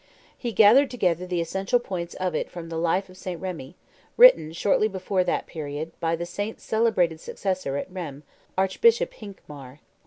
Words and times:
He 0.35 0.51
gathered 0.51 0.89
together 0.89 1.27
the 1.27 1.41
essential 1.41 1.77
points 1.79 2.15
of 2.15 2.33
it 2.33 2.49
from 2.49 2.69
the 2.69 2.77
Life 2.79 3.07
of 3.07 3.17
Saint 3.17 3.39
Remi, 3.39 3.75
written, 4.17 4.51
shortly 4.51 4.87
before 4.87 5.23
that 5.23 5.45
period, 5.45 5.91
by 5.99 6.15
the 6.15 6.25
saint's 6.25 6.63
celebrated 6.63 7.19
successor 7.19 7.77
at 7.77 7.85
Rheims, 7.91 8.23
Archbishop 8.57 9.13
Hincmar. 9.13 9.77